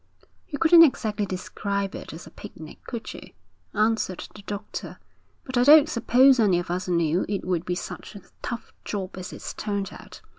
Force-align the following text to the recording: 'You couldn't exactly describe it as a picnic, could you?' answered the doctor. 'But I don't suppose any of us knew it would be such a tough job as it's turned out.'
'You 0.49 0.57
couldn't 0.57 0.81
exactly 0.81 1.27
describe 1.27 1.93
it 1.93 2.11
as 2.11 2.25
a 2.25 2.31
picnic, 2.31 2.83
could 2.87 3.13
you?' 3.13 3.33
answered 3.75 4.27
the 4.33 4.41
doctor. 4.47 4.97
'But 5.43 5.59
I 5.59 5.63
don't 5.63 5.87
suppose 5.87 6.39
any 6.39 6.57
of 6.57 6.71
us 6.71 6.87
knew 6.87 7.23
it 7.29 7.45
would 7.45 7.65
be 7.65 7.75
such 7.75 8.15
a 8.15 8.23
tough 8.41 8.73
job 8.83 9.15
as 9.19 9.31
it's 9.31 9.53
turned 9.53 9.89
out.' 9.93 10.21